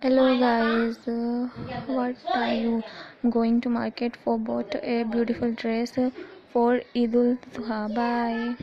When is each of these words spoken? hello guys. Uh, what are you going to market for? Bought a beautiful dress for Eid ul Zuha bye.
hello 0.00 0.36
guys. 0.38 0.96
Uh, 1.06 1.48
what 1.86 2.16
are 2.34 2.50
you 2.52 2.82
going 3.30 3.60
to 3.60 3.68
market 3.68 4.16
for? 4.16 4.38
Bought 4.38 4.74
a 4.82 5.02
beautiful 5.04 5.52
dress 5.52 5.92
for 6.52 6.80
Eid 6.94 7.14
ul 7.14 7.36
Zuha 7.54 7.92
bye. 7.92 8.56